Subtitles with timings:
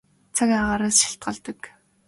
[0.35, 1.59] Цаг агаараас шалтгаалдаг.